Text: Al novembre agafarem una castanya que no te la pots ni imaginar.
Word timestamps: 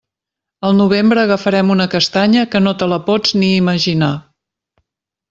Al 0.67 0.71
novembre 0.77 1.19
agafarem 1.25 1.69
una 1.73 1.87
castanya 1.95 2.45
que 2.55 2.63
no 2.69 2.73
te 2.79 2.87
la 2.95 2.99
pots 3.11 3.37
ni 3.43 3.51
imaginar. 3.59 4.11